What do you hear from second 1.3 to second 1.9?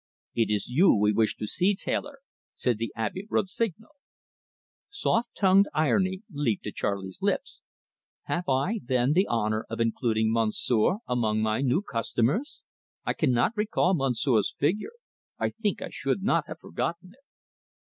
to see,